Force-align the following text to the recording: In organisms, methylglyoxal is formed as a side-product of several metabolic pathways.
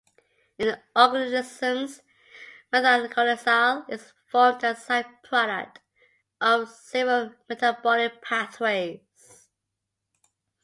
In 0.57 0.81
organisms, 0.95 2.01
methylglyoxal 2.73 3.87
is 3.87 4.13
formed 4.25 4.63
as 4.63 4.79
a 4.79 4.81
side-product 4.81 5.79
of 6.41 6.67
several 6.69 7.35
metabolic 7.47 8.19
pathways. 8.19 9.47